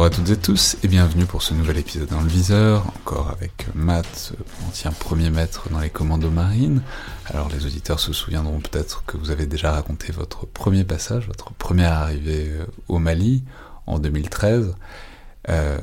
[0.00, 3.28] Bonjour à toutes et tous et bienvenue pour ce nouvel épisode dans le viseur, encore
[3.28, 4.32] avec Matt,
[4.66, 6.80] ancien premier maître dans les commandos marines.
[7.26, 11.52] Alors les auditeurs se souviendront peut-être que vous avez déjà raconté votre premier passage, votre
[11.52, 13.44] première arrivée euh, au Mali
[13.84, 14.74] en 2013.
[15.50, 15.78] Euh,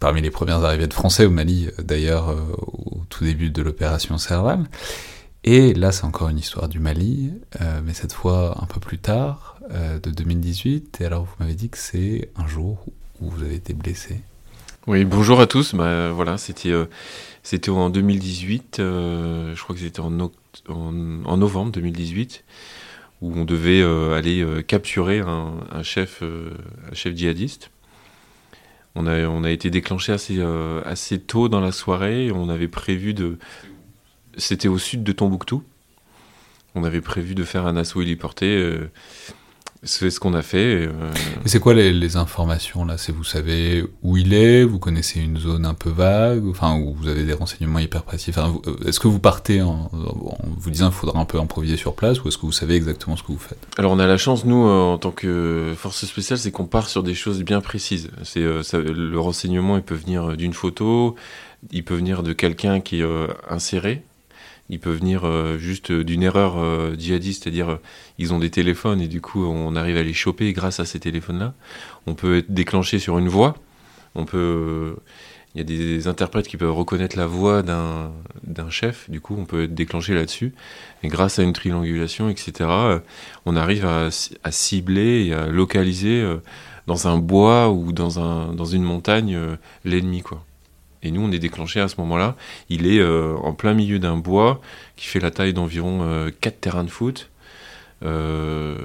[0.00, 4.18] parmi les premières arrivées de Français au Mali, d'ailleurs, euh, au tout début de l'opération
[4.18, 4.64] Serval.
[5.44, 7.32] Et là, c'est encore une histoire du Mali,
[7.84, 11.00] mais cette fois un peu plus tard, euh, de 2018.
[11.00, 12.84] Et alors, vous m'avez dit que c'est un jour
[13.20, 14.20] où vous avez été blessé.
[14.86, 15.74] Oui, bonjour à tous.
[15.74, 16.86] Bah, voilà, c'était euh,
[17.68, 18.78] en 2018.
[18.80, 20.30] euh, je crois que c'était en, en,
[20.68, 22.44] en novembre 2018
[23.22, 23.82] où on devait
[24.14, 27.70] aller capturer un, un chef un chef djihadiste.
[28.94, 30.38] On a on a été déclenché assez
[30.84, 32.30] assez tôt dans la soirée.
[32.30, 33.38] On avait prévu de
[34.36, 35.62] c'était au sud de Tombouctou.
[36.74, 38.54] On avait prévu de faire un assaut héliporté.
[38.54, 38.90] euh,
[39.86, 40.86] c'est ce qu'on a fait.
[40.86, 40.90] euh,
[41.46, 42.98] c'est quoi les, les informations là?
[42.98, 44.64] C'est vous savez où il est?
[44.64, 46.46] Vous connaissez une zone un peu vague?
[46.48, 48.30] Enfin, où vous avez des renseignements hyper précis?
[48.30, 51.76] Enfin, euh, Est-ce que vous partez en, en vous disant qu'il faudra un peu improviser
[51.76, 53.58] sur place Ou est-ce que vous savez exactement ce que vous faites?
[53.78, 56.88] Alors on a la chance, nous, euh, en tant que force spéciale, c'est qu'on part
[56.88, 58.10] sur des choses bien précises.
[58.24, 61.14] C'est euh, le renseignement, il peut venir d'une photo,
[61.70, 63.06] il peut venir de quelqu'un qui est
[63.48, 64.02] inséré,
[64.68, 67.80] il peut venir euh, juste euh, d'une erreur euh, djihadiste, c'est-à-dire euh,
[68.18, 71.00] ils ont des téléphones et du coup on arrive à les choper grâce à ces
[71.00, 71.54] téléphones-là.
[72.06, 73.56] On peut être déclenché sur une voix,
[74.14, 74.96] on peut...
[75.54, 78.12] il y a des interprètes qui peuvent reconnaître la voix d'un
[78.44, 80.54] d'un chef, du coup on peut être déclenché là-dessus.
[81.02, 82.68] Et grâce à une triangulation, etc.,
[83.44, 84.08] on arrive à,
[84.44, 86.24] à cibler et à localiser
[86.86, 89.38] dans un bois ou dans, un, dans une montagne
[89.84, 90.22] l'ennemi.
[90.22, 90.45] quoi.
[91.06, 92.34] Et nous, on est déclenché à ce moment-là.
[92.68, 94.60] Il est euh, en plein milieu d'un bois
[94.96, 97.30] qui fait la taille d'environ euh, 4 terrains de foot.
[98.04, 98.76] Euh,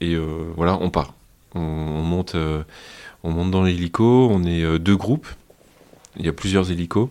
[0.00, 1.14] et euh, voilà, on part.
[1.54, 2.36] On, on monte,
[3.22, 4.28] on monte dans l'hélico.
[4.32, 5.28] On est deux groupes.
[6.18, 7.10] Il y a plusieurs hélicos.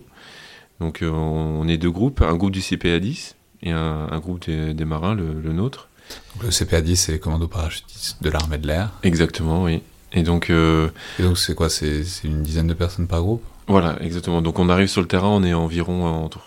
[0.80, 2.20] Donc on est deux groupes.
[2.22, 5.88] Un groupe du CPA 10 et un, un groupe des, des marins, le, le nôtre.
[6.34, 8.92] Donc, Le CPA-10, c'est les commandos parachutistes de l'armée de l'air.
[9.02, 9.82] Exactement, oui.
[10.12, 11.68] Et donc, euh, Et donc, c'est quoi?
[11.68, 13.42] C'est une dizaine de personnes par groupe?
[13.68, 14.40] Voilà, exactement.
[14.40, 16.40] Donc, on arrive sur le terrain, on est environ entre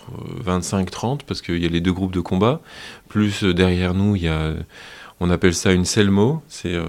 [0.44, 2.62] 25-30, parce qu'il y a les deux groupes de combat.
[3.10, 4.54] Plus euh, derrière nous, il y a,
[5.20, 6.86] on appelle ça une selmo, c'est euh,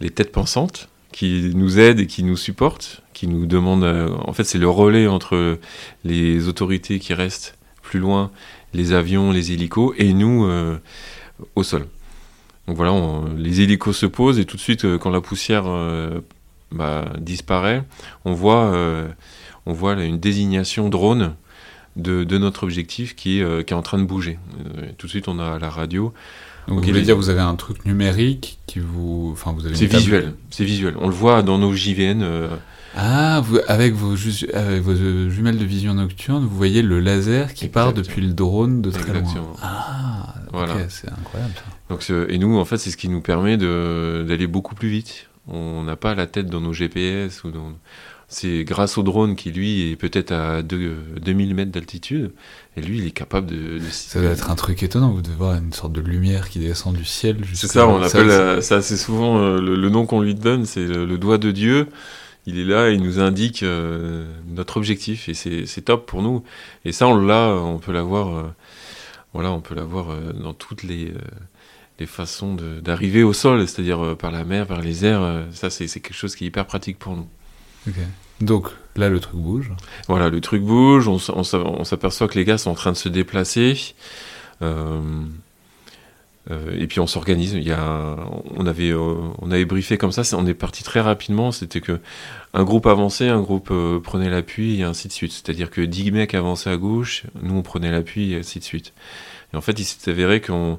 [0.00, 3.84] les têtes pensantes qui nous aident et qui nous supportent, qui nous demandent.
[3.84, 5.58] euh, en fait, c'est le relais entre
[6.04, 8.30] les autorités qui restent plus loin,
[8.72, 10.48] les avions, les hélicos, et nous
[11.54, 11.86] au sol.
[12.66, 15.64] Donc voilà, on- les hélicos se posent et tout de suite, quand la poussière
[16.74, 17.84] bah, disparaît,
[18.24, 19.08] on voit, euh,
[19.66, 21.34] on voit là, une désignation drone
[21.96, 24.38] de, de notre objectif qui est, euh, qui est en train de bouger.
[24.78, 26.12] Euh, tout de suite, on a la radio.
[26.66, 29.30] Donc, vous voulez dire, vous avez un truc numérique qui vous.
[29.32, 30.94] Enfin, vous avez C'est visuel, c'est visuel.
[30.98, 32.22] On le voit dans nos JVN.
[32.22, 32.48] euh,
[32.96, 37.00] Ah, vous, avec, vos, ju- avec vos euh, jumelles de vision nocturne, vous voyez le
[37.00, 39.34] laser qui part depuis le drone de très Exactement.
[39.34, 39.56] loin.
[39.62, 40.74] Ah, Voilà.
[40.88, 41.62] c'est incroyable ça.
[41.90, 45.28] Donc, et nous, en fait, c'est ce qui nous permet d'aller beaucoup plus vite.
[45.46, 47.72] On n'a pas la tête dans nos GPS ou dans.
[48.26, 52.32] C'est grâce au drone qui, lui, est peut-être à deux- 2000 mètres d'altitude.
[52.76, 53.78] Et lui, il est capable de.
[53.78, 56.58] de- Ça doit être un truc étonnant, vous devez voir une sorte de lumière qui
[56.58, 57.36] descend du ciel.
[57.52, 60.34] C'est ça, on appelle ça- euh, ça, c'est souvent euh, le, le nom qu'on lui
[60.34, 61.88] donne, c'est le, le doigt de Dieu.
[62.46, 66.42] Il est là, il nous indique euh, notre objectif et c'est c'est top pour nous.
[66.86, 68.42] Et ça, on l'a, on peut l'avoir, euh,
[69.34, 71.18] voilà, on peut l'avoir euh, dans toutes les, euh,
[71.98, 75.22] les façons d'arriver au sol, c'est-à-dire euh, par la mer, par les airs.
[75.22, 77.28] euh, ça, c'est quelque chose qui est hyper pratique pour nous.
[78.40, 79.72] Donc, Là, le truc bouge.
[80.08, 83.94] Voilà, le truc bouge, on, s'aperçoit que les gars sont en train de se déplacer.
[84.62, 85.00] Euh,
[86.50, 87.54] euh, et puis on s'organise.
[87.54, 88.16] Il y a,
[88.56, 90.22] on avait, euh, on avait briefé comme ça.
[90.36, 91.50] on est parti très rapidement.
[91.50, 91.98] C'était que
[92.52, 93.72] un groupe avançait, un groupe
[94.04, 95.32] prenait l'appui et ainsi de suite.
[95.32, 98.92] C'est-à-dire que 10 mecs avançaient à gauche, nous on prenait l'appui et ainsi de suite.
[99.52, 100.78] Et en fait, il s'est avéré qu'on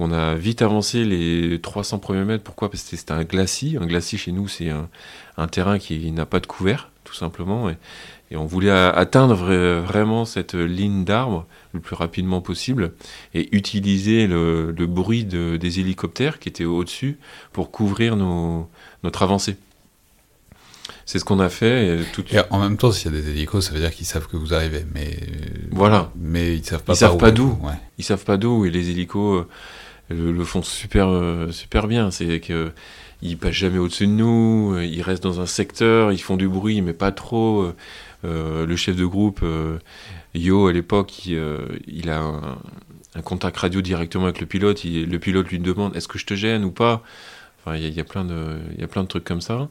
[0.00, 2.42] on a vite avancé les 300 premiers mètres.
[2.42, 2.70] Pourquoi?
[2.70, 3.76] Parce que c'était un glacis.
[3.80, 7.68] Un glacis chez nous, c'est un, terrain qui n'a pas de couvert, tout simplement.
[7.68, 7.76] Et,
[8.32, 9.44] on voulait atteindre
[9.84, 12.92] vraiment cette ligne d'arbre le plus rapidement possible
[13.34, 17.18] et utiliser le, bruit des hélicoptères qui étaient au-dessus
[17.52, 19.56] pour couvrir notre avancée.
[21.04, 21.98] C'est ce qu'on a fait.
[22.32, 24.36] Et, en même temps, s'il y a des hélicos, ça veut dire qu'ils savent que
[24.36, 24.86] vous arrivez.
[24.94, 25.18] Mais
[25.72, 26.12] voilà.
[26.16, 26.92] Mais ils savent pas.
[26.92, 27.58] Ils savent pas d'où.
[27.98, 28.64] Ils savent pas d'où.
[28.64, 29.44] Et les hélicos
[30.10, 32.10] le, font super, euh, super bien.
[32.10, 32.72] C'est que
[33.22, 36.48] ils passent jamais au-dessus de nous, euh, ils restent dans un secteur, ils font du
[36.48, 37.72] bruit, mais pas trop.
[38.24, 39.44] Euh, le chef de groupe,
[40.34, 44.84] Yo, à l'époque, il, a un, contact radio directement avec le pilote.
[44.84, 47.02] le pilote lui demande est-ce que je te gêne ou pas?
[47.60, 49.68] Enfin, il y, a plein de, il y a plein de trucs comme ça.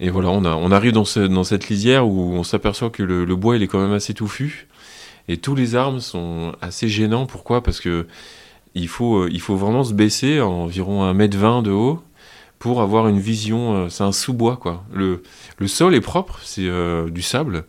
[0.00, 3.56] Et voilà, on, arrive dans, dans cette lisière où on s'aperçoit que le, le, bois,
[3.56, 4.68] il est quand même assez touffu.
[5.28, 7.26] Et tous les arbres sont assez gênants.
[7.26, 7.62] Pourquoi?
[7.62, 8.06] Parce que
[8.74, 12.02] il faut, euh, il faut vraiment se baisser à environ 1m20 de haut
[12.58, 13.74] pour avoir une vision.
[13.74, 14.84] Euh, c'est un sous-bois, quoi.
[14.92, 15.22] Le,
[15.58, 17.64] le sol est propre, c'est euh, du sable,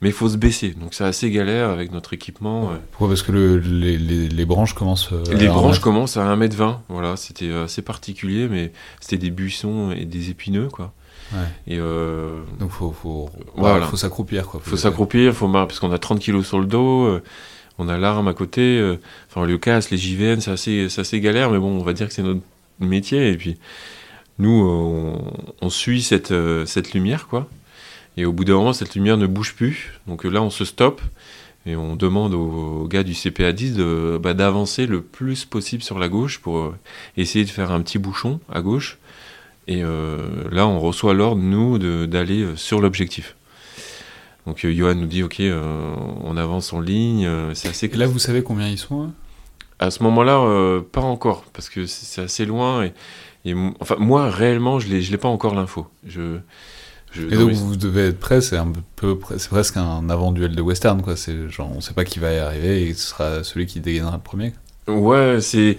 [0.00, 0.70] mais il faut se baisser.
[0.70, 2.70] Donc c'est assez galère avec notre équipement.
[2.92, 3.08] Pourquoi?
[3.08, 5.10] Parce que le, les, les, branches commencent.
[5.30, 6.78] les branches commencent à 1m20.
[6.88, 10.92] Voilà, c'était assez particulier, mais c'était des buissons et des épineux, quoi.
[11.66, 13.86] Et Donc faut, faut, voilà.
[13.86, 14.60] faut s'accroupir, quoi.
[14.62, 17.20] Faut s'accroupir, faut parce qu'on a 30 kilos sur le dos
[17.78, 18.96] on a l'arme à côté, euh,
[19.28, 22.14] enfin le casse, les JVN, c'est assez, assez galère, mais bon, on va dire que
[22.14, 22.42] c'est notre
[22.80, 23.30] métier.
[23.30, 23.56] Et puis,
[24.38, 25.18] nous, euh,
[25.60, 27.48] on, suit cette, euh, cette lumière, quoi.
[28.16, 29.92] Et au bout d'un moment, cette lumière ne bouge plus.
[30.06, 31.00] Donc là, on se stoppe
[31.64, 35.98] et on demande aux, gars du CPA 10 de, bah, d'avancer le plus possible sur
[35.98, 36.74] la gauche pour
[37.16, 38.98] essayer de faire un petit bouchon à gauche.
[39.68, 43.36] Et là, on reçoit l'ordre, nous, d'aller sur l'objectif.
[44.46, 47.88] Donc euh, Johan nous dit ok, euh, on avance en ligne, euh, c'est assez.
[47.88, 49.12] Là, vous savez combien ils sont hein
[49.78, 52.88] À ce moment-là, pas encore, parce que c'est assez loin.
[53.44, 55.86] Et, enfin, moi, réellement, je l'ai pas encore l'info.
[56.06, 56.38] Je,
[57.14, 61.02] et donc vous devez être prêt, c'est un peu, c'est presque un avant-duel de western,
[61.02, 61.14] quoi.
[61.14, 64.16] C'est genre, on sait pas qui va y arriver et ce sera celui qui dégainera
[64.16, 64.54] le premier.
[64.88, 65.76] Ouais, c'est.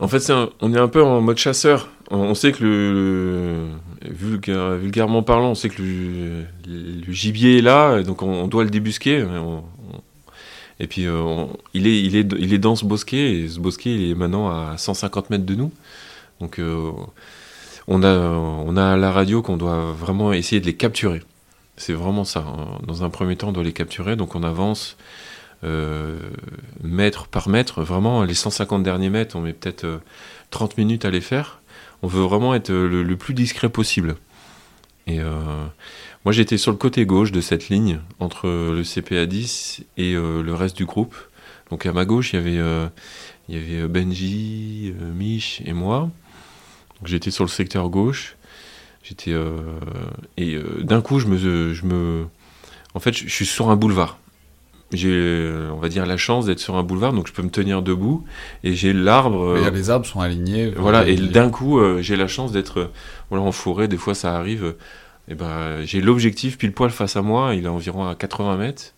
[0.00, 1.88] En fait, on est un peu en mode chasseur.
[2.10, 3.66] On sait que le,
[4.10, 9.26] vulgairement parlant, on sait que le, gibier est là, donc on, doit le débusquer.
[10.80, 11.86] et puis euh, il,
[12.16, 15.72] est, dans ce bosquet, et ce bosquet est maintenant à 150 mètres de nous.
[16.40, 16.92] Donc euh,
[17.88, 21.22] on, a, on a la radio qu'on doit vraiment essayer de les capturer.
[21.76, 22.44] C'est vraiment ça.
[22.86, 24.96] Dans un premier temps, on doit les capturer, donc on avance
[26.82, 27.82] mètre par mètre.
[27.82, 30.00] Vraiment, les 150 derniers mètres, on met peut-être
[30.50, 31.58] 30 minutes à les faire
[32.02, 34.16] on veut vraiment être le, plus discret possible.
[35.06, 35.66] Et euh,
[36.24, 40.42] moi, j'étais sur le côté gauche de cette ligne, entre le CPA 10 et euh,
[40.42, 41.16] le reste du groupe.
[41.70, 42.88] Donc à ma gauche, il y avait, euh,
[43.48, 46.10] il y avait Benji, Mich et moi.
[47.04, 48.36] J'étais sur le secteur gauche.
[49.02, 49.34] J'étais
[50.36, 52.26] et d'un coup, je me, je me,
[52.94, 54.18] en fait, je suis sur un boulevard
[54.92, 57.50] j'ai, euh, on va dire, la chance d'être sur un boulevard, donc je peux me
[57.50, 58.24] tenir debout,
[58.64, 59.42] et j'ai l'arbre.
[59.42, 60.72] Euh, les arbres sont alignés.
[60.76, 62.90] Voilà, et d'un coup, euh, j'ai la chance d'être
[63.28, 64.74] voilà, en forêt, des fois ça arrive,
[65.28, 68.94] et ben, j'ai l'objectif pile poil face à moi, il est environ à 80 mètres,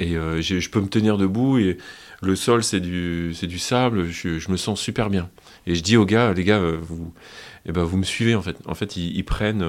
[0.00, 1.78] et je peux me tenir debout, et
[2.20, 5.30] le sol c'est du, c'est du sable, je, me sens super bien.
[5.66, 7.12] Et je dis aux gars, les gars, vous,
[7.64, 8.56] et ben, vous me suivez en fait.
[8.66, 9.64] En fait, ils prennent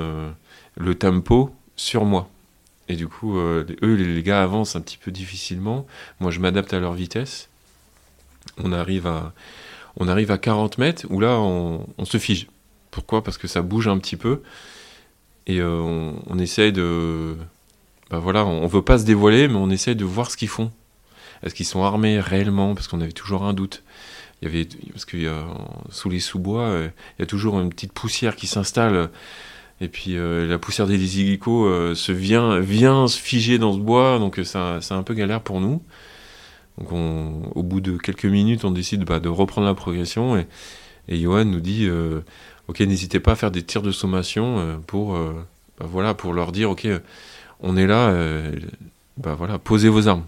[0.78, 2.30] le tempo sur moi.
[2.88, 5.88] Et du coup, euh, eux, les gars avancent un petit peu difficilement.
[6.20, 7.50] Moi, je m'adapte à leur vitesse.
[8.64, 9.34] On arrive à,
[9.98, 12.48] on arrive à 40 mètres où là, on, se fige.
[12.92, 13.24] Pourquoi?
[13.24, 14.42] Parce que ça bouge un petit peu.
[15.48, 17.36] Et euh, on, on, essaye de.
[18.12, 20.72] Bah voilà, on, veut pas se dévoiler, mais on essaye de voir ce qu'ils font.
[21.44, 22.76] Est-ce qu'ils sont armés réellement?
[22.76, 23.84] Parce qu'on avait toujours un doute.
[24.42, 25.18] Il y avait, parce que
[25.90, 29.10] sous les sous-bois, euh, il y a toujours une petite poussière qui s'installe
[29.82, 33.80] et puis euh, la poussière des hélicos euh, se vient, vient se figer dans ce
[33.80, 35.82] bois, donc euh, c'est un peu galère pour nous.
[36.78, 36.92] Donc
[37.56, 40.46] au bout de quelques minutes, on décide bah, de reprendre la progression et,
[41.08, 41.90] et Johan nous dit
[42.68, 46.70] Ok, n'hésitez pas à faire des tirs de sommation pour, bah, voilà, pour leur dire
[46.70, 46.86] Ok,
[47.62, 48.14] on est là,
[49.16, 50.26] bah, voilà, posez vos armes.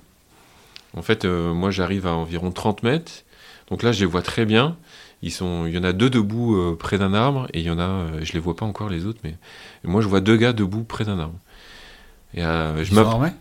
[0.96, 3.12] En fait, moi j'arrive à environ 30 mètres,
[3.70, 4.78] donc là je les vois très bien.
[5.24, 7.72] Ils sont, il y en a deux debout euh, près d'un arbre et il y
[7.72, 9.36] en a, euh, je les vois pas encore les autres, mais
[9.84, 11.36] moi je vois deux gars debout près d'un arbre.
[12.34, 13.32] Et euh, je Ils m'app- sont armés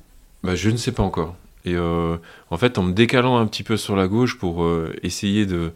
[0.43, 1.37] bah, je ne sais pas encore.
[1.65, 2.17] Et euh,
[2.51, 5.73] en fait, en me décalant un petit peu sur la gauche pour euh, essayer de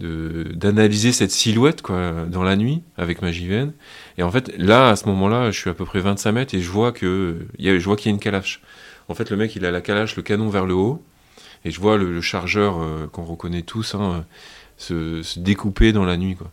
[0.00, 3.72] d'analyser cette silhouette quoi dans la nuit avec ma JVN
[4.16, 6.60] et en fait là à ce moment-là je suis à peu près 25 mètres et
[6.60, 8.60] je vois que il y a, je vois qu'il y a une calache
[9.08, 11.02] en fait le mec il a la calache le canon vers le haut
[11.64, 14.24] et je vois le, le chargeur euh, qu'on reconnaît tous hein,
[14.78, 16.50] se, découper dans la nuit quoi.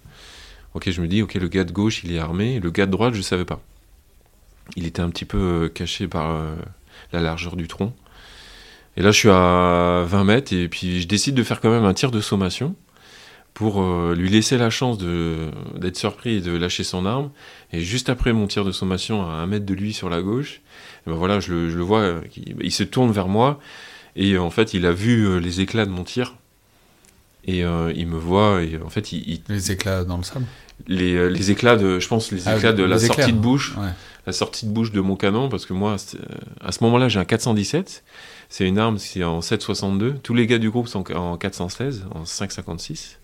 [0.74, 2.60] Ok je me dis ok le gars de gauche il est armé.
[2.60, 3.62] Le gars de droite je savais pas.
[4.76, 6.56] Il était un petit peu euh, caché par euh,
[7.14, 7.94] la largeur du tronc.
[8.98, 11.86] Et là je suis à 20 mètres et puis je décide de faire quand même
[11.86, 12.76] un tir de sommation
[13.54, 17.32] pour euh, lui laisser la chance d'être surpris et de lâcher son arme.
[17.72, 20.62] Et juste après mon tir de sommation, à un mètre de lui sur la gauche,
[21.08, 23.62] et ben voilà, je le, je le vois, il, se tourne vers moi,
[24.18, 26.36] et en fait, il a vu les éclats de mon tir,
[27.46, 30.46] et euh, il me voit, et en fait, il, il- Les éclats dans le sable
[30.88, 33.76] les, euh, les éclats de, je pense, les Ah, éclats de la sortie de bouche,
[33.78, 33.88] Ouais.
[34.28, 36.18] la sortie de bouche de mon canon, parce que moi, euh,
[36.62, 38.04] à ce moment-là, j'ai un 417.
[38.50, 40.16] C'est une arme, c'est en 7,62.
[40.22, 43.18] Tous les gars du groupe sont en 416, en 5,56.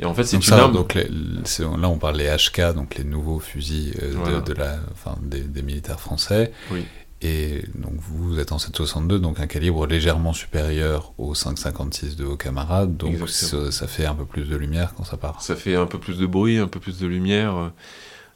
[0.00, 0.72] Et en fait, c'est une ça, arme.
[0.72, 5.18] donc les- là on parle des HK, donc les nouveaux fusils euh, de, la, enfin,
[5.20, 6.50] des, des militaires français.
[6.72, 6.84] Oui.
[7.22, 12.24] Et donc vous, vous êtes en 762, donc un calibre légèrement supérieur au 556 de
[12.24, 12.96] vos camarades.
[12.96, 15.42] Donc ça, ça fait un peu plus de lumière quand ça part.
[15.42, 17.72] Ça fait un peu plus de bruit, un peu plus de lumière.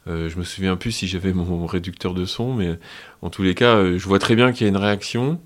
[0.07, 2.77] Euh, je me souviens plus si j'avais mon réducteur de son, mais
[3.23, 5.41] en tous les cas, euh, je vois très bien qu'il y a une réaction.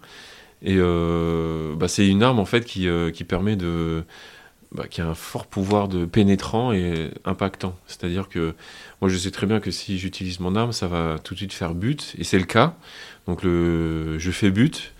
[0.61, 4.03] Et euh, bah, c'est une arme en fait qui, euh, qui permet de.
[4.71, 7.75] Bah, qui a un fort pouvoir de pénétrant et impactant.
[7.87, 8.53] C'est-à-dire que
[9.01, 11.53] moi je sais très bien que si j'utilise mon arme, ça va tout de suite
[11.53, 12.75] faire but, et c'est le cas.
[13.29, 14.93] Donc le, je fais but.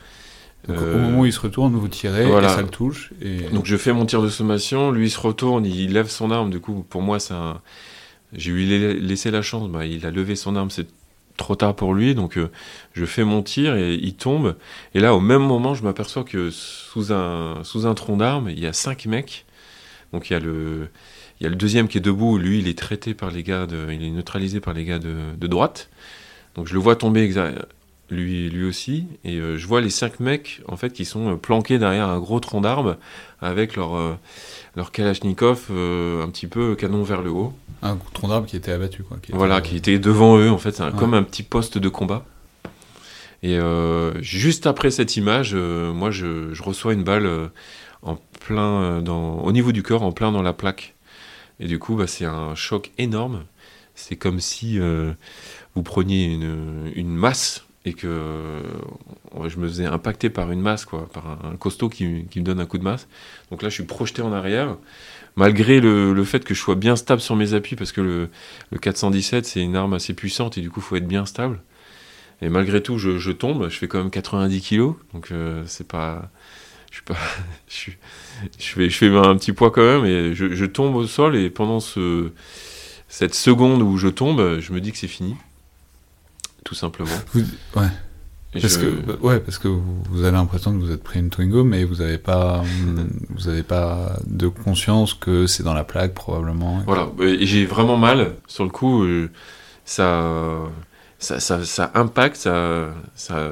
[0.68, 2.52] Donc, Euh, Au moment où il se retourne, vous tirez voilà.
[2.52, 3.12] et ça le touche.
[3.22, 3.50] Et...
[3.50, 6.52] donc je fais mon tir de sommation, lui il se retourne, il lève son arme,
[6.52, 7.60] du coup pour moi c'est un...
[8.34, 10.86] J'ai lui la- laissé la chance, bah, il a levé son arme, c'est
[11.38, 12.52] trop tard pour lui, donc euh,
[12.94, 14.56] je fais mon tir et il tombe.
[14.94, 18.60] Et là au même moment je m'aperçois que sous un, sous un tronc d'arme, il
[18.60, 19.46] y a cinq mecs.
[20.14, 20.90] Donc il y a le...
[21.40, 23.66] Il y a le deuxième qui est debout, lui il est traité par les gars,
[23.66, 23.92] de...
[23.92, 25.90] il est neutralisé par les gars de, de droite.
[26.56, 27.56] Donc je le vois tomber exa-
[28.12, 31.36] lui, lui aussi, et euh, je vois les cinq mecs en fait qui sont euh,
[31.36, 32.98] planqués derrière un gros tronc d'arbre
[33.42, 34.16] avec leur, euh,
[34.76, 37.54] leur Kalachnikov euh, un petit peu canon vers le haut.
[37.82, 39.04] Un tronc d'arbre qui était abattu.
[39.04, 40.98] Quoi, qui était- Voilà, qui était devant eux en fait, c'est un- Ouais.
[41.00, 42.26] comme un petit poste de combat.
[43.42, 43.58] Et
[44.20, 47.50] juste après cette image, moi je, je reçois une balle
[48.02, 50.96] en plein dans, au niveau du corps, en plein dans la plaque.
[51.62, 53.46] Et du coup, bah, c'est un choc énorme.
[53.96, 54.78] C'est comme si
[55.74, 58.62] vous preniez une, une masse et que
[59.48, 62.66] je me faisais impacter par une masse, quoi, par un, costaud qui, me donne un
[62.66, 63.08] coup de masse.
[63.52, 64.76] Donc là, je suis projeté en arrière,
[65.36, 68.30] malgré le, fait que je sois bien stable sur mes appuis, parce que le,
[68.72, 71.62] le 417, c'est une arme assez puissante et du coup, il faut être bien stable.
[72.42, 76.30] Et malgré tout, je, tombe, je fais quand même 90 kilos, donc euh, c'est pas.
[76.90, 77.18] Je suis pas.
[77.68, 77.92] Je,
[78.58, 82.32] je, fais, un petit poids quand même, et je, tombe au sol, et pendant ce,
[83.10, 85.36] cette seconde où je tombe, je me dis que c'est fini.
[86.64, 87.10] Tout simplement.
[87.34, 87.42] Vous-
[87.76, 87.88] ouais.
[88.52, 91.64] Parce je- que, ouais, parce que vous, avez l'impression que vous êtes pris une Twingo,
[91.64, 92.64] mais vous n'avez pas,
[93.30, 96.82] vous avez pas de conscience que c'est dans la plaque probablement.
[96.88, 97.10] Voilà,
[97.42, 98.34] j'ai vraiment mal.
[98.48, 99.30] Sur le coup, euh,
[99.86, 100.64] ça,
[101.20, 103.52] ça, ça, ça impacte, ça, ça,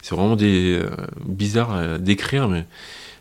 [0.00, 0.88] c'est vraiment des, euh,
[1.26, 2.64] bizarre à décrire, mais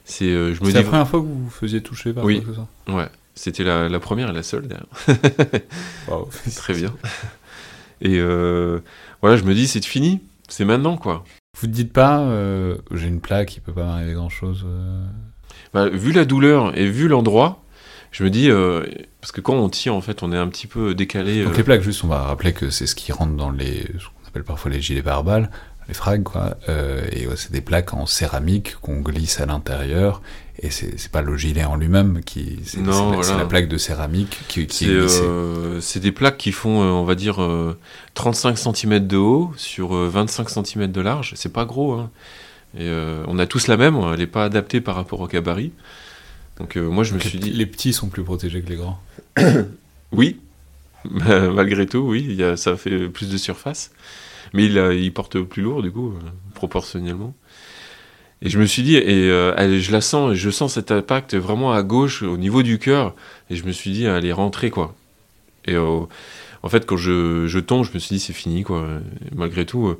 [0.05, 2.41] c'est, euh, je me C'est la première fois que vous vous faisiez toucher par Oui.
[2.85, 4.87] soit ouais, c'était la, la première et la seule d'ailleurs.
[6.55, 6.93] Très bien.
[8.01, 8.79] Et euh,
[9.21, 11.23] voilà, je me dis, c'est fini, c'est maintenant quoi.
[11.59, 14.65] Vous ne dites pas, euh, j'ai une plaque, il peut pas m'arriver grand chose.
[15.73, 17.63] Bah, vu la douleur et vu l'endroit,
[18.15, 18.85] je me dis, euh,
[19.19, 21.43] parce que quand on tire, en fait, on est un petit peu décalé.
[21.43, 23.81] Donc euh, les plaques, juste, on va rappeler que c'est ce qui rentre dans les,
[23.99, 25.49] ce qu'on appelle parfois les gilets pare-balles,
[25.87, 26.57] les frags, quoi.
[26.69, 30.21] Euh, et ouais, c'est des plaques en céramique qu'on glisse à l'intérieur.
[30.61, 33.23] Et c'est pas le gilet en lui-même qui, c'est Non, c'est la, voilà.
[33.23, 35.21] c'est la plaque de céramique qui, qui C'est est glissée.
[35.21, 37.77] euh, c'est des plaques qui font, euh, on va dire, euh,
[38.13, 41.33] 35 cm de haut sur euh, 25 cm de large.
[41.35, 41.93] C'est pas gros.
[41.93, 42.09] Hein.
[42.79, 42.89] Et,
[43.27, 45.71] on a tous la même, elle n'est pas adaptée par rapport au gabarit.
[46.57, 48.99] Donc moi je me suis dit, les petits sont plus protégés que les grands.
[50.13, 50.39] oui,
[51.03, 53.91] malgré tout, oui, il y a- ça fait plus de surface.
[54.53, 57.33] Mais il, a- il porte plus lourd, du coup, euh, proportionnellement.
[58.41, 61.73] Et je me suis dit, et euh, je la sens, je sens cet impact vraiment
[61.73, 63.15] à gauche, au niveau du cœur.
[63.49, 64.93] Et je me suis dit, elle est rentrée, quoi.
[65.65, 66.01] Et euh,
[66.63, 68.87] en fait, quand je, je tombe, je me suis dit, c'est fini, quoi.
[69.35, 69.99] Malgré tout, euh,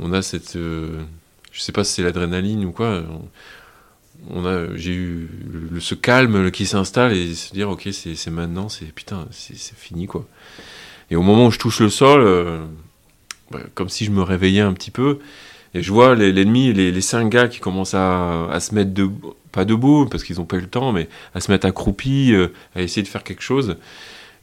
[0.00, 0.56] on a cette.
[0.56, 1.02] euh,
[1.52, 3.02] je sais pas si c'est l'adrénaline ou quoi.
[4.30, 5.28] On, a, j'ai eu
[5.80, 10.26] ce calme qui s'installe et se dire, ok, c'est maintenant, c'est putain, c'est fini, quoi.
[11.10, 12.64] Et au moment où je touche le sol, euh,
[13.74, 15.18] comme si je me réveillais un petit peu.
[15.74, 18.92] Et je vois l'ennemi, les, les, cinq gars qui commencent à, se mettre
[19.50, 22.48] pas debout parce qu'ils n'ont pas eu le temps, mais à se mettre accroupis, euh,
[22.76, 23.76] à essayer de faire quelque chose.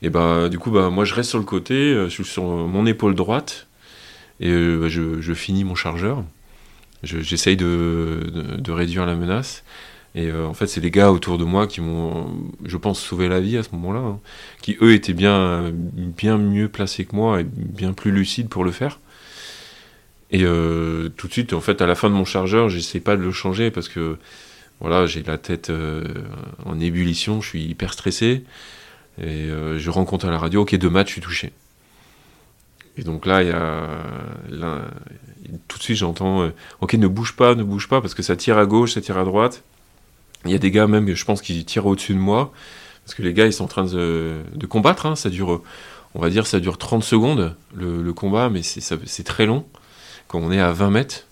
[0.02, 2.44] Et bah, du coup, bah, moi je reste sur le côté, euh, je suis sur
[2.44, 3.68] mon épaule droite,
[4.42, 6.24] et euh, bah, je, finis mon chargeur.
[7.04, 8.22] J'essaye de,
[8.68, 9.64] réduire la menace.
[10.14, 12.30] Et en fait, c'est les gars autour de moi qui m'ont,
[12.66, 14.20] je pense, sauvé la vie à ce moment-là, hein,
[14.62, 18.72] qui eux étaient bien, bien mieux placés que moi et bien plus lucides pour le
[18.72, 19.00] faire.
[20.32, 23.18] Et euh, tout de suite, en fait, à la fin de mon chargeur, j'essaie pas
[23.18, 24.18] de le changer parce que
[24.80, 26.04] voilà, j'ai la tête euh,
[26.66, 28.44] en ébullition, je suis hyper stressé.
[29.20, 31.52] Et euh, je rencontre à la radio, ok, deux matchs, je suis touché.
[32.98, 33.88] Et donc là, il y a,
[34.50, 34.82] là,
[35.68, 36.50] tout de suite, j'entends,
[36.80, 39.18] ok, ne bouge pas, ne bouge pas, parce que ça tire à gauche, ça tire
[39.18, 39.64] à droite.
[40.46, 42.52] Il y a des gars même, je pense, qui tirent au-dessus de moi,
[43.06, 45.06] parce que les gars, ils sont en train de, combattre.
[45.06, 45.62] Hein, ça dure,
[46.16, 49.66] on va dire, ça dure 30 secondes le, combat, mais c'est très long
[50.28, 51.28] quand on est à 20 mètres.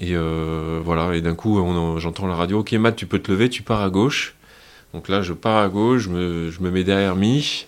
[0.00, 1.60] Et euh, voilà, et d'un coup,
[1.98, 4.34] j'entends la radio, ok Matt, tu peux te lever, tu pars à gauche.
[4.92, 7.66] Donc là, je pars à gauche, je me, je me mets derrière Mich.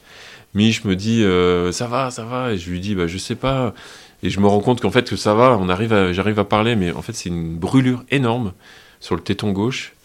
[0.54, 2.52] Mich me dit, euh, ça va, ça va.
[2.52, 3.75] Et je lui dis, bah, je sais pas.
[4.22, 6.76] Et je me rends compte qu'en fait, que ça va, on arrive j'arrive à parler,
[6.76, 8.52] mais en fait, c'est une brûlure énorme
[9.00, 9.96] sur le téton gauche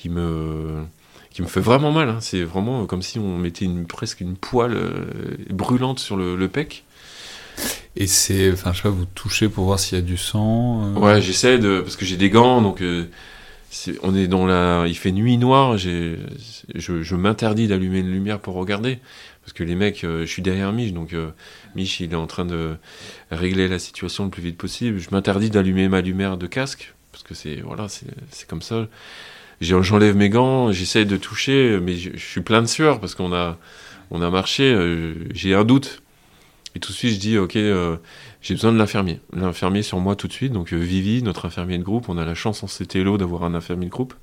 [0.00, 0.82] qui me,
[1.30, 2.08] qui me fait vraiment mal.
[2.08, 2.18] Hein.
[2.20, 6.48] C'est vraiment comme si on mettait une, presque une poêle euh, brûlante sur le, le
[6.48, 6.84] pec.
[7.96, 10.94] Et c'est, enfin, je sais pas, vous touchez pour voir s'il y a du sang.
[10.96, 13.10] Euh ouais, j'essaie de, parce que j'ai des gants, donc euh,
[14.02, 15.76] on est dans la, il fait nuit noire.
[15.76, 16.16] Je,
[16.74, 19.00] je m'interdis d'allumer une lumière pour regarder,
[19.42, 21.14] parce que les mecs, euh, je suis derrière Mich, donc
[21.74, 22.76] Mich, il est en train de
[23.30, 24.98] régler la situation le plus vite possible.
[24.98, 28.86] Je m'interdis d'allumer ma lumière de casque, parce que c'est, voilà, c'est comme ça.
[29.60, 33.58] J'enlève mes gants, j'essaie de toucher, mais je, suis plein de sueur parce qu'on a,
[34.10, 34.74] on a marché.
[35.34, 36.02] j'ai un doute
[36.74, 37.96] et tout de suite, je dis, ok, euh,
[38.42, 39.20] j'ai besoin de l'infirmier.
[39.32, 40.52] L'infirmier sur moi tout de suite.
[40.52, 43.54] Donc euh, Vivi, notre infirmier de groupe, on a la chance en CTLO d'avoir un
[43.54, 44.14] infirmier de groupe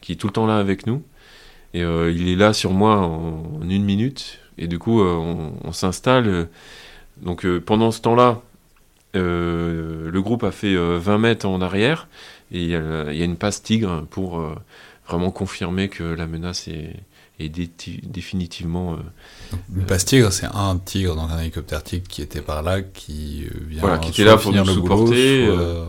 [0.00, 1.02] qui est tout le temps là avec nous.
[1.74, 4.40] Et euh, il est là sur moi en, une minute.
[4.58, 6.48] Et du coup, on s'installe.
[7.22, 8.42] Donc pendant ce temps-là,
[10.18, 12.08] le groupe a fait 20 mètres en arrière.
[12.50, 14.42] Et il y, a, il y a une passe tigre pour
[15.06, 16.96] vraiment confirmer que la menace est,
[17.40, 18.94] est définitivement.
[18.94, 18.96] Euh,
[19.72, 23.44] le passe tigre, c'est un tigre dans un hélicoptère tigre qui était par là, qui
[23.46, 25.46] euh, vient voilà, qui était là pour nous supporter.
[25.46, 25.84] Euh,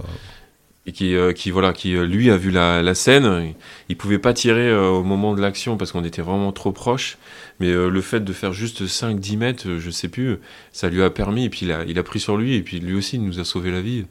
[0.90, 3.54] et qui, qui, voilà, qui lui a vu la, scène.
[3.90, 7.18] Il pouvait pas tirer au moment de l'action parce qu'on était vraiment trop proche.
[7.60, 10.38] Mais le fait de faire juste 5-10 mètres, je sais plus,
[10.72, 11.46] ça lui a permis.
[11.46, 12.56] Et puis il a, pris sur lui.
[12.56, 14.06] Et puis lui aussi, il nous a sauvé la vie.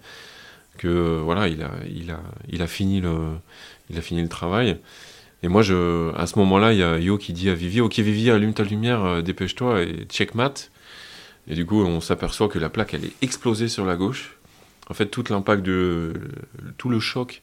[0.78, 3.16] Que voilà, il a, il a, il a fini le,
[3.90, 4.78] il a fini le travail.
[5.42, 7.98] Et moi, je, à ce moment-là, il y a Yo qui dit à Vivi Ok,
[7.98, 10.70] Vivi, allume ta lumière, euh, dépêche-toi et checkmate.
[11.46, 14.37] Et du coup, on s'aperçoit que la plaque, elle est explosée sur la gauche.
[14.90, 16.14] En fait, tout l'impact de.
[16.78, 17.42] tout le choc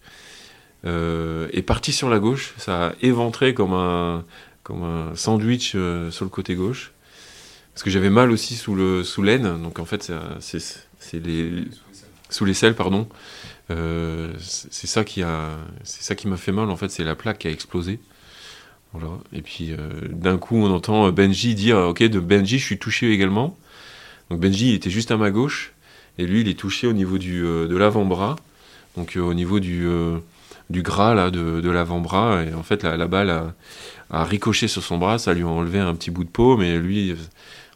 [0.85, 2.53] euh, est parti sur la gauche.
[2.57, 4.25] Ça a éventré comme un,
[4.63, 6.91] comme un sandwich euh, sur le côté gauche.
[7.73, 9.61] Parce que j'avais mal aussi sous le sous l'aine.
[9.61, 10.59] Donc en fait, c'est.
[12.29, 13.07] Sous les selles, pardon.
[13.69, 17.99] Euh, c'est ça qui m'a fait mal en fait, c'est la plaque qui a explosé.
[18.93, 19.17] Voilà.
[19.33, 19.75] Et puis
[20.09, 23.57] d'un coup, on entend Benji dire, ok, de Benji, je suis touché également.
[24.31, 25.74] Donc Benji il était juste à ma gauche
[26.17, 28.35] et lui, il est touché au niveau du euh, de l'avant-bras,
[28.97, 29.87] donc au niveau du
[30.71, 33.53] du gras là de, de l'avant-bras et en fait la, la balle a,
[34.09, 36.79] a, ricoché sur son bras, ça lui a enlevé un petit bout de peau, mais
[36.79, 37.13] lui,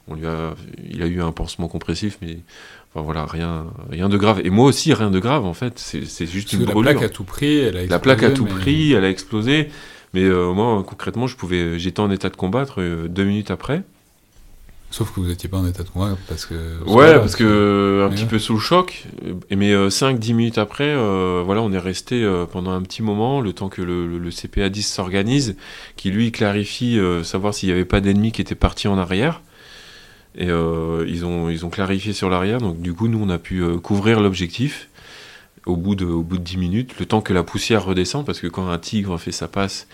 [0.08, 0.56] on lui a,
[0.90, 2.40] il a eu un pansement compressif, mais
[2.94, 4.42] Enfin voilà, rien, rien de grave.
[4.44, 5.78] Et moi aussi, rien de grave en fait.
[5.78, 6.84] C'est juste une brûlure.
[6.84, 7.90] La plaque a tout pris, elle a explosé.
[7.90, 9.70] La plaque a tout pris, elle a explosé.
[10.16, 13.84] Mais euh, moi, concrètement, je pouvais, j'étais en état de combattre euh, deux minutes après.
[14.92, 16.56] Sauf que vous n'étiez pas en état de combattre parce que.
[16.86, 19.06] Ouais, parce que un petit peu sous le choc.
[19.52, 20.96] Mais 5-10 euh, minutes après,
[21.44, 24.84] voilà, on est resté pendant un petit moment, le temps que le, le CPA 10
[24.84, 25.56] s'organise,
[25.96, 29.42] qui lui clarifie savoir s'il n'y avait pas d'ennemis qui étaient partis en arrière.
[30.36, 33.40] Et euh, ils, ont, ils ont clarifié sur l'arrière, donc du coup, nous, on a
[33.40, 34.90] pu euh, couvrir l'objectif
[35.66, 38.40] au, bout de, au bout de 10 minutes, le temps que la poussière redescend, parce
[38.40, 39.88] que quand un tigre fait sa passe,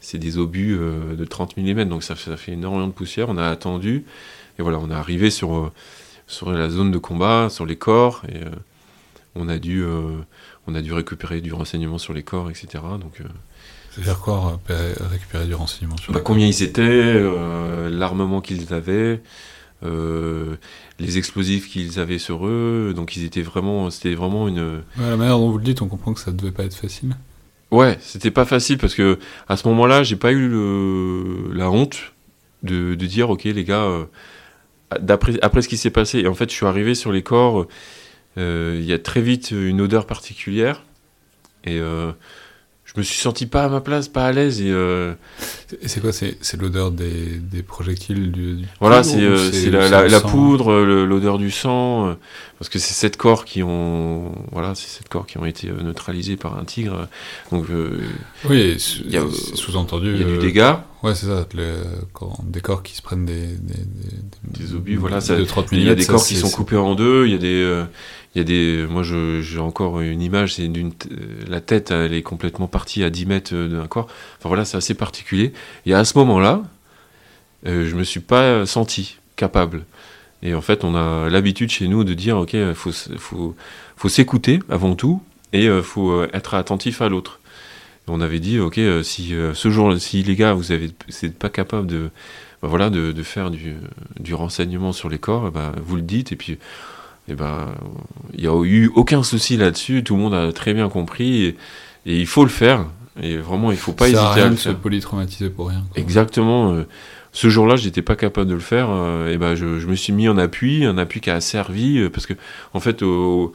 [0.00, 3.28] c'est des obus euh, de 30 mm, donc ça, ça, fait énormément de poussière.
[3.28, 4.04] On a attendu,
[4.60, 5.72] et voilà, on est arrivé sur,
[6.26, 8.40] sur la zone de combat, sur les corps, et
[9.34, 9.84] on, a dû,
[10.66, 12.68] on a dû récupérer du renseignement sur les corps, etc.
[13.00, 13.22] Donc.
[13.90, 14.60] C'est-à-dire quoi,
[15.10, 17.20] récupérer du renseignement sur bah, Combien ils étaient,
[17.90, 19.20] l'armement qu'ils avaient,
[19.82, 20.56] euh,
[20.98, 22.92] les explosifs qu'ils avaient sur eux.
[22.94, 24.82] Donc ils étaient vraiment, c'était vraiment une.
[24.98, 27.16] Ouais, la manière dont vous le dites, on comprend que ça devait pas être facile.
[27.70, 29.18] Ouais, c'était pas facile parce que
[29.48, 32.12] à ce moment-là, j'ai pas eu le, la honte
[32.62, 34.04] de, de, dire, ok les gars, euh,
[34.90, 37.66] après ce qui s'est passé, et en fait, je suis arrivé sur les corps.
[38.38, 40.82] euh, Il y a très vite une odeur particulière.
[41.64, 42.12] Et euh,
[42.94, 44.60] je me suis senti pas à ma place, pas à l'aise.
[44.60, 45.14] Et euh,
[45.86, 48.54] c'est quoi C'est l'odeur des, des projectiles du.
[48.56, 50.72] du voilà, c'est euh, c'est la, poudre,
[51.04, 52.08] l'odeur du sang.
[52.08, 52.14] euh,
[52.58, 56.36] parce que c'est sept corps qui ont, voilà, c'est sept corps qui ont été neutralisés
[56.36, 57.08] par un tigre.
[57.52, 58.00] Donc euh,
[58.48, 60.12] Oui, sous-entendu.
[60.14, 60.84] il y a du dégât.
[61.02, 61.46] Ouais, c'est ça.
[61.54, 61.76] le-
[62.12, 63.46] quand des corps qui se prennent des.
[63.46, 66.50] Des, Des obus, voilà, ça- De 30 Il y a des ça, corps qui sont
[66.50, 67.26] coupés en deux.
[67.26, 67.84] Il y a des, euh,
[68.34, 68.86] il y a des.
[68.88, 70.54] Moi, j'ai encore une image.
[70.54, 70.92] C'est d'une.
[71.48, 74.08] La tête, elle est complètement partie à 10 mètres euh, d'un corps.
[74.38, 75.52] Enfin voilà, c'est assez particulier.
[75.86, 76.62] Et à ce moment-là,
[77.66, 79.84] euh, je me suis pas senti capable.
[80.42, 83.54] Et en fait, on a l'habitude chez nous de dire, ok, faut, faut,
[83.96, 87.40] faut s'écouter avant tout, et euh, faut euh, être attentif à l'autre.
[88.08, 90.90] On avait dit, ok, euh, si ce jour, si les gars, vous avez,
[91.22, 92.10] n'êtes pas capable de,
[92.62, 93.74] bah voilà, de, de faire du,
[94.18, 96.58] du renseignement sur les corps, ben, vous le dites, et puis,
[97.30, 97.68] eh ben,
[98.34, 100.02] il n'y a eu aucun souci là-dessus.
[100.04, 101.56] Tout le monde a très bien compris, et,
[102.06, 102.86] et il faut le faire.
[103.22, 105.84] Et vraiment, il faut pas ça hésiter à le se polytraumatiser pour rien.
[105.92, 106.00] quoi.
[106.00, 106.72] Exactement.
[106.72, 106.84] euh,
[107.32, 108.88] ce jour-là, j'étais pas capable de le faire.
[108.90, 111.98] euh, et ben, je, je me suis mis en appui, un appui qui a servi
[111.98, 112.34] euh, parce que,
[112.72, 113.52] en fait, au-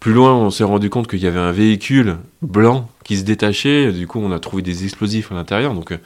[0.00, 3.92] plus loin, on s'est rendu compte qu'il y avait un véhicule blanc qui se détachait.
[3.92, 5.98] Du coup, on a trouvé des explosifs à l'intérieur, donc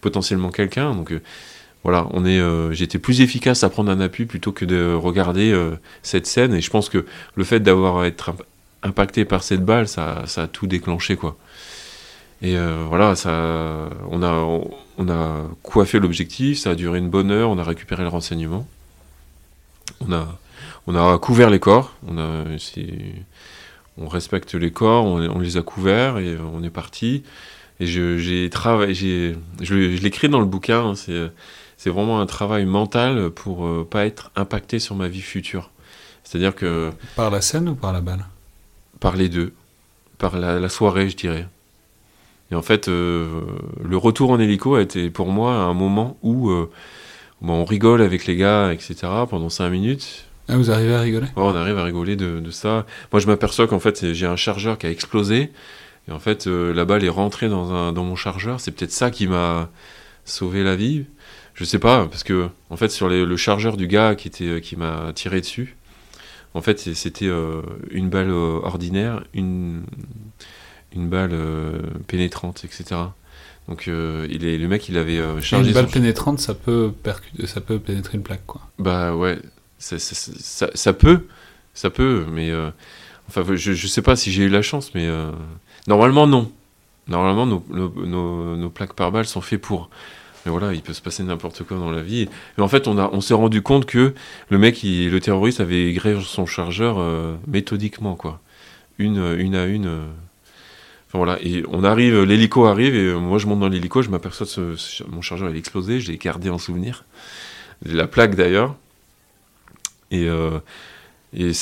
[0.00, 0.94] potentiellement quelqu'un.
[0.94, 1.12] Donc
[1.86, 2.40] voilà, on est.
[2.40, 6.52] euh, J'étais plus efficace à prendre un appui plutôt que de regarder euh, cette scène.
[6.52, 8.42] Et je pense que le fait d'avoir été imp-
[8.82, 11.36] impacté par cette balle, ça, ça a tout déclenché, quoi.
[12.42, 14.32] Et euh, voilà, ça, on a,
[14.98, 18.66] on a coiffé l'objectif, ça a duré une bonne heure, on a récupéré le renseignement.
[20.00, 20.12] On
[20.96, 22.44] a, couvert les corps, on, a,
[23.96, 27.22] on respecte les corps, on, les a couverts et on est parti.
[27.78, 31.30] Et je- j'ai travaillé, je l'écris dans le bouquin, hein, c'est,
[31.76, 35.70] c'est vraiment un travail mental pour euh, pas être impacté sur ma vie future.
[36.24, 38.24] C'est-à-dire que Par la scène ou par la balle?
[39.00, 39.52] Par les deux,
[40.18, 41.46] par la, la soirée, je dirais.
[42.50, 43.42] Et en fait, euh,
[43.84, 46.70] le retour en hélico a été pour moi un moment où euh,
[47.40, 48.94] bon, on rigole avec les gars, etc.
[49.28, 50.24] pendant cinq minutes.
[50.48, 51.26] Ah, vous arrivez à rigoler?
[51.26, 52.86] Ouais, on arrive à rigoler de, de ça.
[53.12, 55.50] Moi, je m'aperçois qu'en fait, j'ai un chargeur qui a explosé.
[56.08, 58.60] Et en fait, euh, la balle est rentrée dans, un, dans mon chargeur.
[58.60, 59.68] C'est peut-être ça qui m'a
[60.24, 61.04] sauvé la vie.
[61.56, 64.60] Je sais pas, parce que en fait, sur les- le chargeur du gars qui, était,
[64.60, 65.74] qui m'a tiré dessus,
[66.54, 69.82] en fait, c'était euh, une balle euh, ordinaire, une,
[70.94, 73.00] une balle euh, pénétrante, etc.
[73.68, 76.54] Donc, euh, il est, le mec, il avait euh, chargé Une balle son- pénétrante, ça
[76.54, 78.60] peut, percu- ça peut pénétrer une plaque, quoi.
[78.78, 79.38] bah ouais,
[79.78, 81.26] ça, ça, ça- ça- ça peut,
[81.74, 82.70] ça peut, mais euh,
[83.28, 85.32] enfin, je, je sais pas si j'ai eu la chance, mais euh,
[85.88, 86.50] normalement non.
[87.08, 89.90] Normalement, nos, nos, nos- nos plaques par balle sont faites pour.
[90.46, 92.28] Mais voilà, il peut se passer n'importe quoi dans la vie.
[92.56, 94.14] Mais en fait, on, on s'est rendu compte que
[94.48, 98.40] le mec, le terroriste, avait gré son chargeur euh, méthodiquement, quoi.
[98.98, 99.86] Une, une à une.
[99.86, 100.06] euh.
[101.08, 104.10] Enfin voilà, et on arrive, l'hélico arrive, et euh, moi je monte dans l'hélico, je
[104.10, 104.76] m'aperçois que
[105.08, 107.04] mon chargeur il explosé, je l'ai gardé en souvenir.
[107.84, 108.74] La plaque d'ailleurs.
[110.10, 110.58] Et, euh,
[111.36, 111.52] et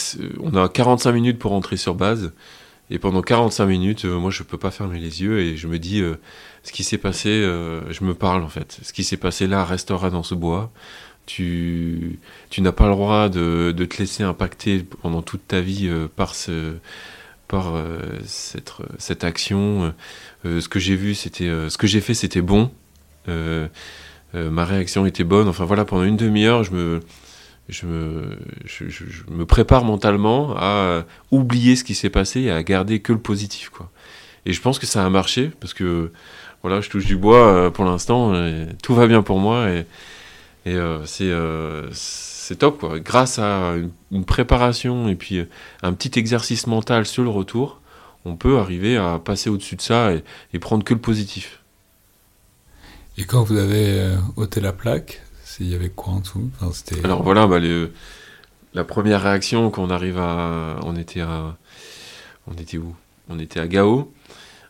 [0.40, 2.32] on a 45 minutes pour rentrer sur base.
[2.90, 5.78] Et pendant 45 minutes, euh, moi, je peux pas fermer les yeux et je me
[5.78, 6.16] dis, euh,
[6.62, 8.78] ce qui s'est passé, euh, je me parle en fait.
[8.82, 10.70] Ce qui s'est passé là restera dans ce bois.
[11.26, 12.18] Tu,
[12.50, 16.34] tu n'as pas le droit de, de te laisser impacter pendant toute ta vie par,
[16.34, 16.74] ce,
[17.48, 17.82] par
[18.26, 19.94] cette, cette action.
[20.44, 22.70] Ce que j'ai vu, c'était, ce que j'ai fait, c'était bon.
[23.26, 25.48] Ma réaction était bonne.
[25.48, 27.00] Enfin voilà, pendant une demi-heure, je me,
[27.68, 33.18] je me, prépare mentalement à oublier ce qui s'est passé et à garder que le
[33.18, 33.90] positif, quoi.
[34.46, 36.12] Et je pense que ça a marché parce que
[36.62, 38.32] voilà, je touche du bois euh, pour l'instant,
[38.82, 39.86] tout va bien pour moi et,
[40.66, 43.00] euh, c'est euh, c'est top, quoi.
[43.00, 43.74] Grâce à
[44.10, 45.44] une, préparation et puis
[45.82, 47.80] un petit exercice mental sur le retour,
[48.24, 51.60] on peut arriver à passer au-dessus de ça et, prendre que le positif.
[53.16, 56.72] Et quand vous avez ôté la plaque, s'il y avait quoi en dessous enfin.
[57.04, 57.90] Alors voilà, bah, les-
[58.74, 61.56] la première réaction quand on arrive à, on était à,
[62.46, 62.94] on était où?
[63.28, 64.12] On était à Gao.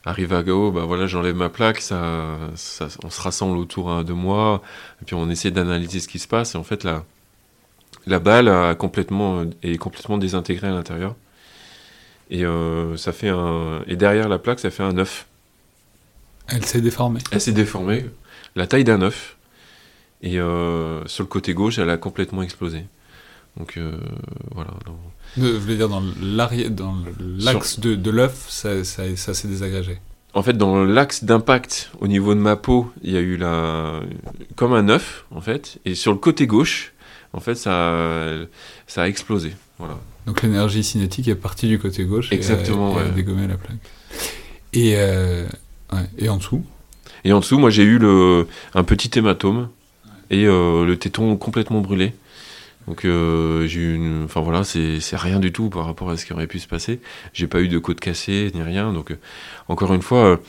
[0.07, 4.05] Arrivé à Gao, bah voilà, j'enlève ma plaque, ça, ça- on se rassemble autour hein,
[4.05, 4.61] de moi,
[5.01, 6.55] et puis on essaie d'analyser ce qui se passe.
[6.55, 7.05] Et en fait, la,
[8.07, 11.17] la balle a complètement, est complètement désintégrée à l'intérieur.
[12.31, 15.27] Et euh, ça fait un, et derrière la plaque, ça fait un œuf.
[16.49, 17.21] Elle s'est déformée.
[17.31, 18.05] Elle s'est déformée,
[18.57, 19.34] la taille d'un œuf.
[20.25, 22.85] Et euh, sur le côté gauche, elle a complètement explosé.
[23.59, 23.93] Donc euh,
[24.53, 24.71] voilà.
[25.37, 26.03] De, je voulais dire, dans
[27.39, 29.99] l'axe de, de l'œuf, ça, ça, ça s'est désagrégé.
[30.33, 34.01] En fait, dans l'axe d'impact au niveau de ma peau, il y a eu la...
[34.57, 35.79] comme un œuf, en fait.
[35.85, 36.95] Et sur le côté gauche,
[37.35, 38.35] en fait, ça,
[38.87, 39.53] ça a explosé.
[39.79, 39.99] Voilà.
[40.27, 43.77] Donc l'énergie cinétique est partie du côté gauche Exactement, et, a, dégommé la plaque.
[44.73, 45.47] Et, euh,
[46.17, 46.65] et en dessous?
[47.25, 49.69] Et en dessous, moi j'ai eu le, un petit hématome
[50.35, 52.13] et euh, le téton complètement brûlé.
[52.89, 56.33] Donc euh, j'ai une, enfin voilà, c'est rien du tout par rapport à ce qui
[56.33, 57.01] aurait pu se passer.
[57.33, 58.93] J'ai pas eu de côte cassée ni rien.
[58.93, 59.17] Donc
[59.69, 60.41] encore une fois,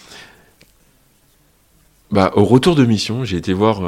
[2.11, 3.81] bah, au retour de mission, j'ai été voir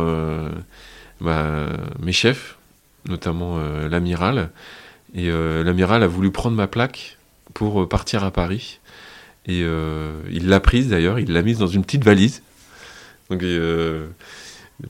[1.19, 1.67] bah,
[1.99, 2.57] mes chefs,
[3.09, 4.51] notamment l'amiral.
[5.13, 7.17] Et l'amiral a voulu prendre ma plaque
[7.53, 8.79] pour partir à Paris.
[9.45, 12.43] Et il l'a prise d'ailleurs, il l'a mise dans une petite valise.
[13.29, 13.43] Donc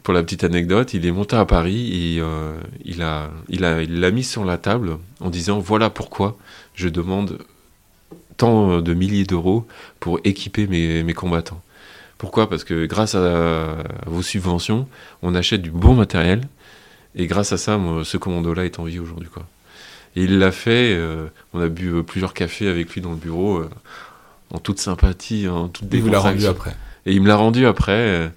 [0.03, 3.81] pour la petite anecdote, il est monté à Paris et euh, il l'a il a,
[3.81, 6.37] il l'a mis sur la table en disant voilà pourquoi
[6.75, 7.39] je demande
[8.35, 9.65] tant de milliers d'euros
[9.99, 11.61] pour équiper mes, mes combattants.
[12.17, 12.49] Pourquoi?
[12.49, 14.87] Parce que grâce à, vos subventions,
[15.21, 16.41] on achète du bon matériel
[17.15, 19.29] et grâce à ça, ce commando-là est en vie aujourd'hui.
[19.29, 19.47] Quoi.
[20.15, 23.17] Et il l'a fait, euh, on a bu euh, plusieurs cafés avec lui dans le
[23.17, 23.63] bureau,
[24.53, 27.65] en toute sympathie, en toute Et vous l'a rendu après Et il me l'a rendu
[27.65, 28.31] après.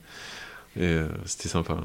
[0.76, 1.78] Et euh, c'était sympa.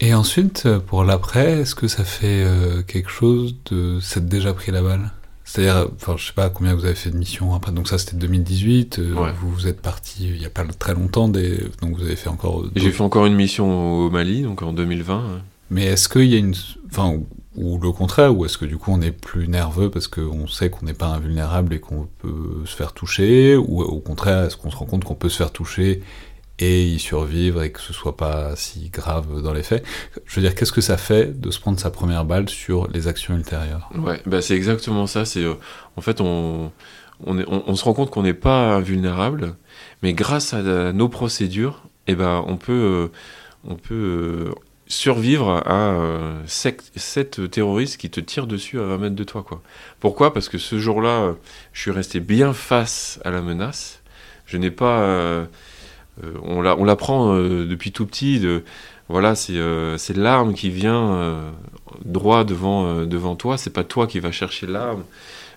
[0.00, 4.52] Et ensuite, euh, pour l'après, est-ce que ça fait euh, quelque chose de s'être déjà
[4.52, 5.12] pris la balle?
[5.44, 7.72] C'est-à-dire, enfin, je sais pas combien vous avez fait de missions après.
[7.72, 9.00] Donc ça, c'était 2018.
[9.00, 11.28] Vous vous êtes parti il y a pas très longtemps.
[11.28, 11.58] Des...
[11.80, 12.64] Donc vous avez fait encore.
[12.74, 15.42] J'ai fait encore une mission au Mali, donc en 2020.
[15.70, 16.54] Mais est-ce qu'il y a une,
[16.90, 17.18] enfin,
[17.56, 20.70] ou le contraire, ou est-ce que du coup on est plus nerveux parce qu'on sait
[20.70, 24.70] qu'on n'est pas invulnérable et qu'on peut se faire toucher, ou au contraire, est-ce qu'on
[24.70, 26.02] se rend compte qu'on peut se faire toucher
[26.62, 29.84] et y survivre et que ce soit pas si grave dans les faits.
[30.26, 33.08] Je veux dire, qu'est-ce que ça fait de se prendre sa première balle sur les
[33.08, 33.90] actions ultérieures?
[33.96, 35.24] Ouais, bah c'est exactement ça.
[35.24, 35.54] C'est euh,
[35.96, 36.70] en fait on
[37.24, 39.54] on, se rend compte qu'on n'est pas invulnérable,
[40.02, 43.08] mais grâce à, nos procédures, eh ben on peut euh,
[43.64, 44.54] on peut euh,
[44.88, 45.96] survivre à
[46.46, 49.62] sept terroristes qui te tirent dessus à 20 mètres de toi quoi.
[50.00, 50.32] Pourquoi?
[50.32, 51.34] Parce que ce jour-là,
[51.72, 54.02] je suis resté bien face à la menace.
[54.46, 55.46] Je n'ai pas euh,
[56.42, 58.42] on l'apprend euh, depuis tout petit.
[59.08, 61.52] Voilà, c'est euh, l'arme qui vient
[62.04, 63.58] droit devant, devant toi.
[63.58, 65.04] C'est pas toi qui vas chercher l'arme.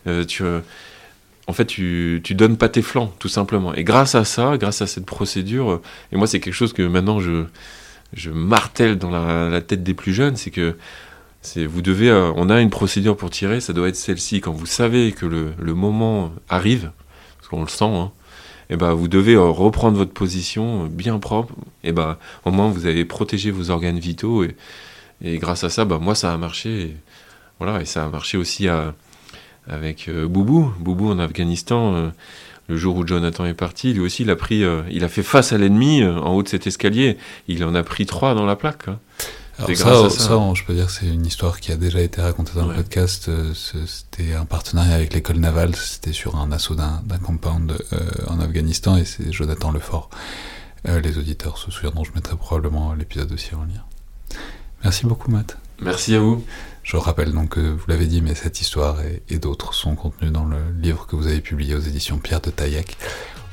[0.08, 3.74] en fait, tu, tu donnes pas tes flancs, tout simplement.
[3.74, 7.20] Et grâce à ça, grâce à cette procédure, et moi, c'est quelque chose que maintenant
[7.20, 7.46] je,
[8.14, 10.76] je martèle dans la, tête des plus jeunes, c'est que
[11.42, 14.42] c'est vous devez, on a une procédure pour tirer, ça doit être celle-ci.
[14.42, 16.92] Quand vous savez que le, le moment arrive,
[17.38, 18.12] parce qu'on le sent, hein,
[18.70, 21.54] eh ben, vous devez euh, reprendre votre position euh, bien propre.
[21.84, 24.44] Et ben, au moins, vous avez protégé vos organes vitaux.
[24.44, 24.56] Et,
[25.38, 26.82] grâce à ça, ben, moi, ça a marché.
[26.82, 26.96] Et,
[27.60, 28.68] voilà, et ça a marché aussi
[29.68, 30.72] avec euh, Boubou.
[30.80, 32.12] Boubou en Afghanistan,
[32.68, 35.54] le jour où Jonathan est parti, lui aussi, il a, pris, il a fait face
[35.54, 37.18] à l'ennemi en haut de cet escalier.
[37.48, 38.88] Il en a pris trois dans la plaque.
[39.58, 42.68] Alors ça, ça, je peux dire, c'est une histoire qui a déjà été racontée dans
[42.68, 43.30] le podcast.
[43.30, 45.76] Euh, c'était un partenariat avec l'école navale.
[45.76, 50.10] C'était sur un assaut d'un compound euh, en Afghanistan et c'est Jonathan Lefort.
[50.88, 53.84] Euh, les auditeurs se souviendront, je mettrai probablement l'épisode aussi en lien.
[54.84, 55.58] Merci beaucoup, Matt.
[55.82, 56.44] Merci à vous.
[56.84, 60.32] Je rappelle donc que vous l'avez dit, mais cette histoire et, et d'autres sont contenus
[60.32, 62.98] dans le livre que vous avez publié aux éditions Pierre de Taillac.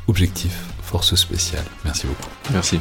[0.08, 1.64] Objectif, force spéciale.
[1.84, 2.28] Merci beaucoup.
[2.52, 2.80] Merci.